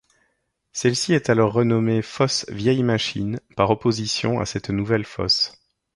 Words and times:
Celle-ci 0.71 1.13
est 1.13 1.29
alors 1.29 1.53
renommée 1.53 2.01
fosse 2.01 2.47
Vieille 2.49 2.81
Machine 2.81 3.39
par 3.55 3.69
opposition 3.69 4.39
à 4.39 4.47
cette 4.47 4.71
nouvelle 4.71 5.05
fosse. 5.05 5.51